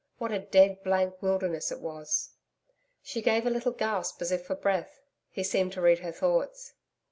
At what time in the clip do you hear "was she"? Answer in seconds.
1.79-3.21